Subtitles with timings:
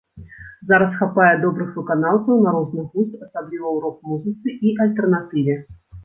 [0.69, 5.55] Зараз хапае добрых выканаўцаў на розны густ, асабліва ў рок-музыцы і альтэрнатыве.